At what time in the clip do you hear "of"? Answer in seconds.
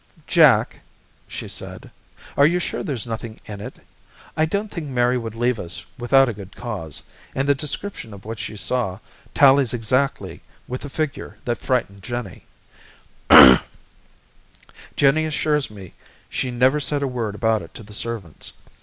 8.11-8.25